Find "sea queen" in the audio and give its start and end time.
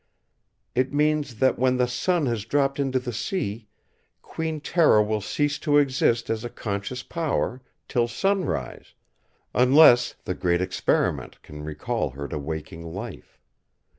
3.13-4.59